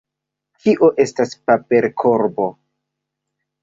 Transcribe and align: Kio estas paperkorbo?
Kio 0.63 0.89
estas 1.05 1.37
paperkorbo? 1.51 2.53